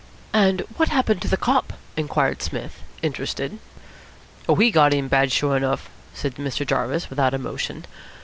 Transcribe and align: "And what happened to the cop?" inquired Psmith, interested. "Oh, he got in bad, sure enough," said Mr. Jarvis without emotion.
"And 0.33 0.61
what 0.77 0.89
happened 0.89 1.21
to 1.21 1.27
the 1.27 1.37
cop?" 1.37 1.73
inquired 1.95 2.41
Psmith, 2.41 2.79
interested. 3.03 3.59
"Oh, 4.49 4.55
he 4.55 4.71
got 4.71 4.95
in 4.95 5.07
bad, 5.07 5.31
sure 5.31 5.55
enough," 5.55 5.91
said 6.15 6.37
Mr. 6.37 6.65
Jarvis 6.65 7.11
without 7.11 7.35
emotion. 7.35 7.85